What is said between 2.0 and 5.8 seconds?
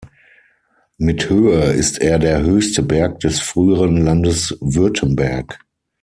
er der höchste Berg des früheren Landes Württemberg.